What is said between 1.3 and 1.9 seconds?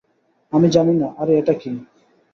এটা কি?